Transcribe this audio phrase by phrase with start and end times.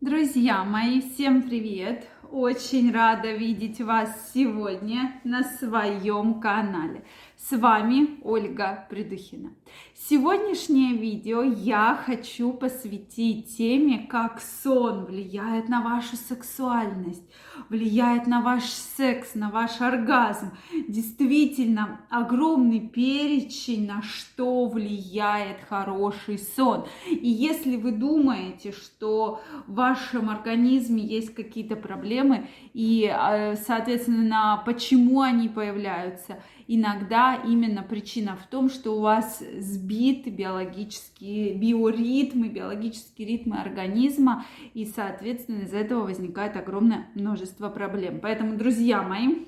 [0.00, 2.06] Друзья мои, всем привет!
[2.30, 7.02] Очень рада видеть вас сегодня на своем канале.
[7.38, 9.52] С вами Ольга Придухина.
[9.94, 17.22] Сегодняшнее видео я хочу посвятить теме, как сон влияет на вашу сексуальность,
[17.68, 20.50] влияет на ваш секс, на ваш оргазм.
[20.88, 26.86] Действительно, огромный перечень, на что влияет хороший сон.
[27.08, 35.20] И если вы думаете, что в вашем организме есть какие-то проблемы, и, э, соответственно, почему
[35.20, 43.58] они появляются, иногда именно причина в том, что у вас сбиты биологические биоритмы, биологические ритмы
[43.58, 44.44] организма,
[44.74, 48.20] и, соответственно, из-за этого возникает огромное множество проблем.
[48.20, 49.46] Поэтому, друзья мои,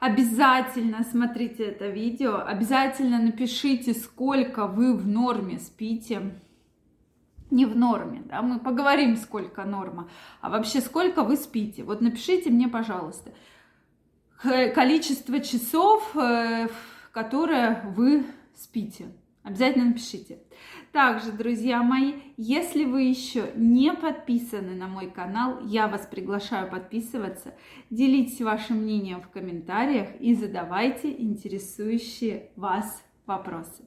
[0.00, 6.38] Обязательно смотрите это видео, обязательно напишите, сколько вы в норме спите.
[7.50, 10.08] Не в норме, да, мы поговорим, сколько норма,
[10.40, 11.82] а вообще сколько вы спите.
[11.82, 13.32] Вот напишите мне, пожалуйста,
[14.42, 16.68] количество часов, э,
[17.12, 19.06] которое вы спите.
[19.42, 20.40] Обязательно напишите.
[20.92, 27.54] Также, друзья мои, если вы еще не подписаны на мой канал, я вас приглашаю подписываться.
[27.88, 33.84] Делитесь вашим мнением в комментариях и задавайте интересующие вас вопросы.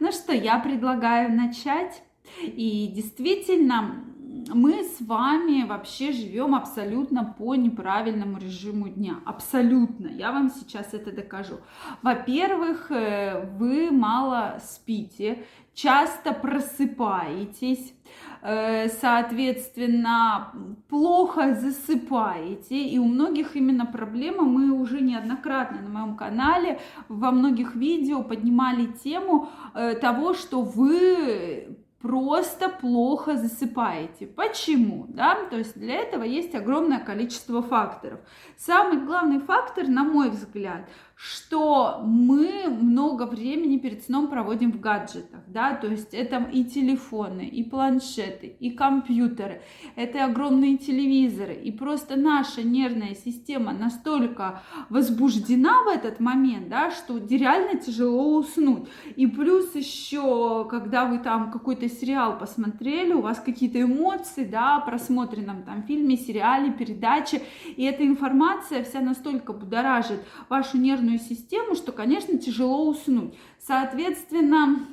[0.00, 2.02] Ну что, я предлагаю начать.
[2.42, 4.04] И действительно,
[4.52, 9.20] мы с вами вообще живем абсолютно по неправильному режиму дня.
[9.24, 10.08] Абсолютно.
[10.08, 11.60] Я вам сейчас это докажу.
[12.02, 17.94] Во-первых, э, вы мало спите, часто просыпаетесь,
[18.42, 20.52] э, соответственно,
[20.88, 27.74] плохо засыпаете, и у многих именно проблема, мы уже неоднократно на моем канале во многих
[27.74, 34.26] видео поднимали тему э, того, что вы просто плохо засыпаете.
[34.26, 35.06] Почему?
[35.08, 35.46] Да?
[35.48, 38.20] То есть для этого есть огромное количество факторов.
[38.58, 45.40] Самый главный фактор, на мой взгляд, что мы много времени перед сном проводим в гаджетах,
[45.46, 49.62] да, то есть это и телефоны, и планшеты, и компьютеры,
[49.94, 57.18] это огромные телевизоры, и просто наша нервная система настолько возбуждена в этот момент, да, что
[57.18, 58.88] реально тяжело уснуть.
[59.16, 65.62] И плюс еще, когда вы там какой-то сериал посмотрели, у вас какие-то эмоции, да, просмотренном
[65.62, 67.42] там фильме, сериале, передаче,
[67.76, 73.34] и эта информация вся настолько будоражит вашу нервную нервную систему, что, конечно, тяжело уснуть.
[73.58, 74.86] Соответственно,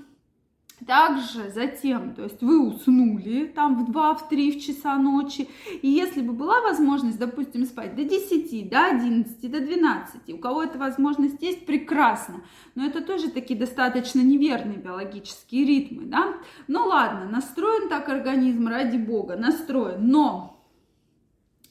[0.85, 5.47] также затем, то есть вы уснули там в 2, в 3 в часа ночи,
[5.81, 10.63] и если бы была возможность, допустим, спать до 10, до 11, до 12, у кого
[10.63, 12.41] эта возможность есть, прекрасно,
[12.73, 16.33] но это тоже такие достаточно неверные биологические ритмы, да,
[16.67, 20.57] ну ладно, настроен так организм, ради бога, настроен, но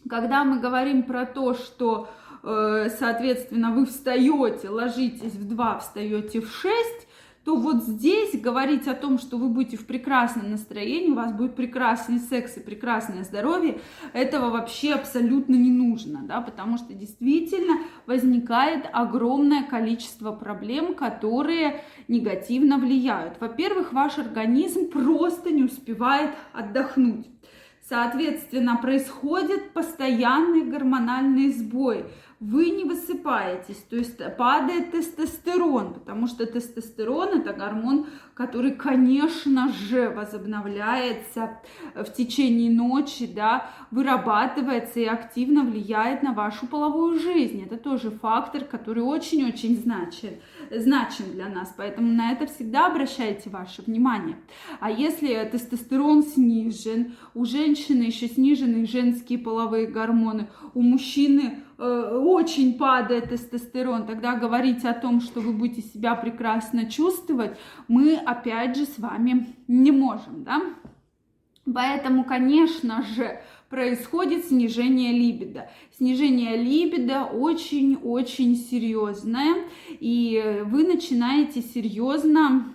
[0.09, 2.09] когда мы говорим про то, что
[2.43, 7.07] соответственно, вы встаете, ложитесь в 2, встаете в 6,
[7.45, 11.57] то вот здесь говорить о том, что вы будете в прекрасном настроении, у вас будет
[11.57, 13.81] прекрасный секс и прекрасное здоровье,
[14.13, 22.77] этого вообще абсолютно не нужно, да, потому что действительно возникает огромное количество проблем, которые негативно
[22.77, 23.41] влияют.
[23.41, 27.27] Во-первых, ваш организм просто не успевает отдохнуть.
[27.89, 32.05] Соответственно, происходит постоянный гормональный сбой
[32.41, 40.09] вы не высыпаетесь, то есть падает тестостерон, потому что тестостерон это гормон, который, конечно же,
[40.09, 41.61] возобновляется
[41.95, 47.63] в течение ночи, да, вырабатывается и активно влияет на вашу половую жизнь.
[47.63, 50.31] Это тоже фактор, который очень-очень значим,
[50.71, 54.37] значим для нас, поэтому на это всегда обращайте ваше внимание.
[54.81, 63.31] А если тестостерон снижен, у женщины еще снижены женские половые гормоны, у мужчины очень падает
[63.31, 67.57] тестостерон, тогда говорить о том, что вы будете себя прекрасно чувствовать,
[67.89, 70.61] мы опять же с вами не можем, да?
[71.73, 75.71] Поэтому, конечно же, происходит снижение либидо.
[75.97, 82.75] Снижение либидо очень-очень серьезное, и вы начинаете серьезно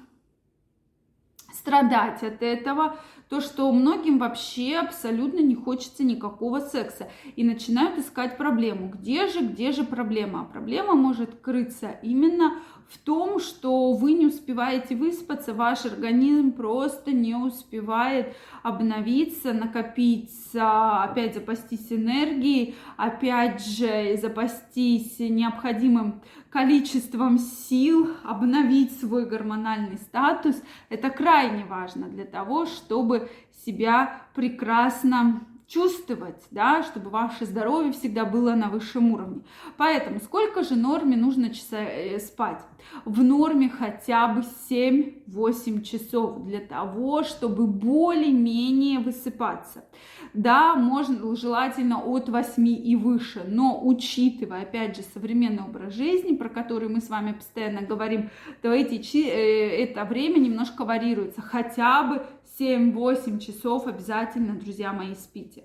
[1.53, 2.97] страдать от этого,
[3.29, 8.89] то, что многим вообще абсолютно не хочется никакого секса и начинают искать проблему.
[8.89, 10.41] Где же, где же проблема?
[10.41, 17.11] А проблема может крыться именно в том, что вы не успеваете выспаться, ваш организм просто
[17.11, 29.25] не успевает обновиться, накопиться, опять запастись энергией, опять же запастись необходимым количеством сил, обновить свой
[29.25, 30.61] гормональный статус.
[30.89, 33.29] Это крайне важно для того, чтобы
[33.65, 39.41] себя прекрасно чувствовать, да, чтобы ваше здоровье всегда было на высшем уровне.
[39.77, 42.61] Поэтому сколько же норме нужно часа э, спать?
[43.03, 49.85] В норме хотя бы 7-8 часов для того, чтобы более-менее высыпаться.
[50.33, 56.49] Да, можно желательно от 8 и выше, но учитывая, опять же, современный образ жизни, про
[56.49, 58.29] который мы с вами постоянно говорим,
[58.61, 61.41] то эти, э, это время немножко варьируется.
[61.41, 62.25] Хотя бы
[62.59, 65.63] 7-8 часов обязательно, друзья мои, спите.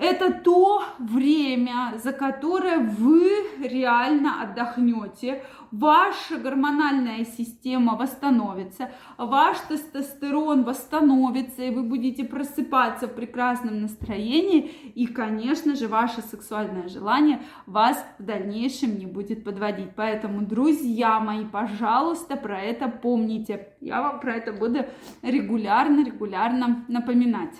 [0.00, 3.30] Это то время, за которое вы
[3.62, 8.88] реально отдохнете, ваша гормональная система восстановится,
[9.18, 16.88] ваш тестостерон восстановится, и вы будете просыпаться в прекрасном настроении, и, конечно же, ваше сексуальное
[16.88, 19.90] желание вас в дальнейшем не будет подводить.
[19.96, 23.68] Поэтому, друзья мои, пожалуйста, про это помните.
[23.82, 24.86] Я вам про это буду
[25.20, 27.52] регулярно, регулярно напоминать.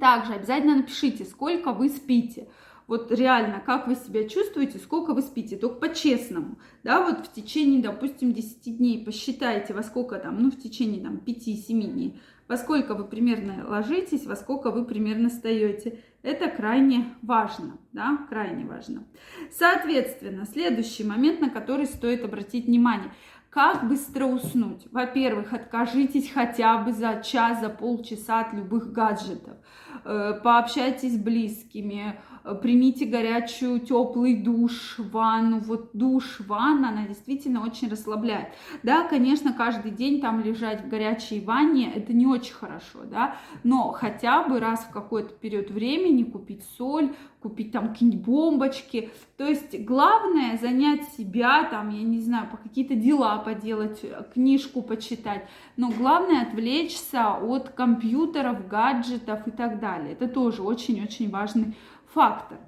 [0.00, 2.48] Также обязательно напишите, сколько вы спите.
[2.86, 7.82] Вот реально, как вы себя чувствуете, сколько вы спите, только по-честному, да, вот в течение,
[7.82, 12.94] допустим, 10 дней посчитайте, во сколько там, ну, в течение там 5-7 дней, во сколько
[12.94, 16.00] вы примерно ложитесь, во сколько вы примерно встаете.
[16.22, 19.04] Это крайне важно, да, крайне важно.
[19.50, 23.12] Соответственно, следующий момент, на который стоит обратить внимание–
[23.56, 24.86] как быстро уснуть?
[24.92, 29.56] Во-первых, откажитесь хотя бы за час, за полчаса от любых гаджетов.
[30.04, 32.20] Э, пообщайтесь с близкими,
[32.54, 35.60] примите горячую, теплый душ, ванну.
[35.60, 38.48] Вот душ, ванна, она действительно очень расслабляет.
[38.82, 43.90] Да, конечно, каждый день там лежать в горячей ванне, это не очень хорошо, да, но
[43.90, 49.10] хотя бы раз в какой-то период времени купить соль, купить там какие-нибудь бомбочки.
[49.36, 54.04] То есть главное занять себя, там, я не знаю, по какие-то дела поделать,
[54.34, 55.46] книжку почитать.
[55.76, 60.12] Но главное отвлечься от компьютеров, гаджетов и так далее.
[60.12, 61.74] Это тоже очень-очень важный
[62.12, 62.58] фактор.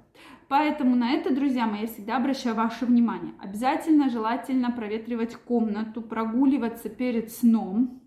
[0.47, 3.33] Поэтому на это, друзья мои, я всегда обращаю ваше внимание.
[3.39, 8.01] Обязательно, желательно проветривать комнату, прогуливаться перед сном.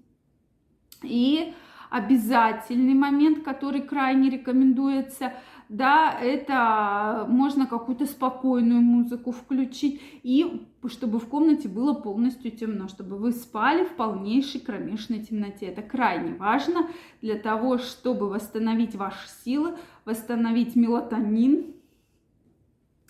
[1.02, 1.54] И
[1.88, 5.34] обязательный момент, который крайне рекомендуется,
[5.68, 13.16] да, это можно какую-то спокойную музыку включить, и чтобы в комнате было полностью темно, чтобы
[13.16, 15.66] вы спали в полнейшей кромешной темноте.
[15.66, 16.88] Это крайне важно
[17.22, 21.72] для того, чтобы восстановить ваши силы, восстановить мелатонин,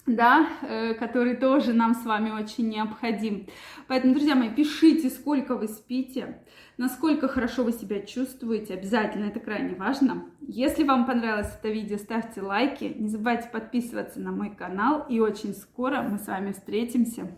[0.07, 3.47] да, э, который тоже нам с вами очень необходим.
[3.87, 6.43] Поэтому, друзья мои, пишите, сколько вы спите,
[6.77, 8.75] насколько хорошо вы себя чувствуете.
[8.75, 10.27] Обязательно, это крайне важно.
[10.41, 12.93] Если вам понравилось это видео, ставьте лайки.
[12.97, 15.07] Не забывайте подписываться на мой канал.
[15.09, 17.31] И очень скоро мы с вами встретимся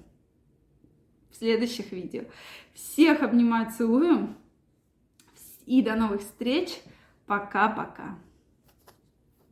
[1.30, 2.24] в следующих видео.
[2.72, 4.34] Всех обнимаю, целую.
[5.66, 6.80] И до новых встреч.
[7.26, 8.18] Пока-пока.